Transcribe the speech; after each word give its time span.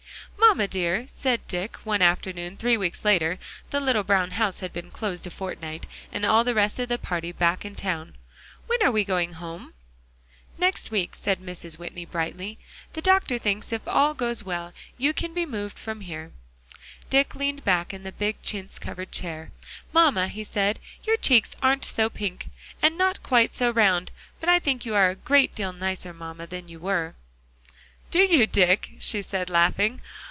"Mamma 0.37 0.67
dear," 0.67 1.05
said 1.07 1.47
Dick, 1.47 1.77
one 1.85 2.01
afternoon 2.01 2.57
three 2.57 2.75
weeks 2.75 3.05
later 3.05 3.39
(the 3.69 3.79
little 3.79 4.03
brown 4.03 4.31
house 4.31 4.59
had 4.59 4.73
been 4.73 4.91
closed 4.91 5.25
a 5.25 5.29
fortnight, 5.29 5.85
and 6.11 6.25
all 6.25 6.43
the 6.43 6.53
rest 6.53 6.77
of 6.77 6.89
the 6.89 6.97
party 6.97 7.31
back 7.31 7.63
in 7.63 7.73
town), 7.73 8.17
"when 8.67 8.83
are 8.83 8.91
we 8.91 9.05
going 9.05 9.33
home?" 9.33 9.73
"Next 10.57 10.91
week," 10.91 11.15
said 11.15 11.39
Mrs. 11.39 11.77
Whitney 11.77 12.03
brightly; 12.03 12.57
"the 12.91 13.01
doctor 13.01 13.37
thinks 13.37 13.71
if 13.71 13.87
all 13.87 14.13
goes 14.13 14.43
well, 14.43 14.73
you 14.97 15.13
can 15.13 15.33
be 15.33 15.45
moved 15.45 15.79
from 15.79 16.01
here." 16.01 16.33
Dick 17.09 17.33
leaned 17.33 17.63
back 17.63 17.93
in 17.93 18.03
the 18.03 18.11
big 18.11 18.41
chintz 18.43 18.77
covered 18.77 19.09
chair. 19.13 19.51
"Mamma," 19.93 20.27
he 20.27 20.43
said, 20.43 20.81
"your 21.05 21.15
cheeks 21.17 21.55
aren't 21.63 21.85
so 21.85 22.09
pink, 22.09 22.49
and 22.81 22.97
not 22.97 23.23
quite 23.23 23.53
so 23.53 23.69
round, 23.69 24.11
but 24.41 24.49
I 24.49 24.59
think 24.59 24.85
you 24.85 24.95
are 24.95 25.09
a 25.11 25.15
great 25.15 25.55
deal 25.55 25.71
nicer 25.71 26.13
mamma 26.13 26.45
than 26.45 26.67
you 26.67 26.77
were." 26.79 27.15
"Do 28.09 28.19
you, 28.19 28.45
Dick?" 28.45 28.95
she 28.99 29.21
said, 29.21 29.49
laughing. 29.49 30.01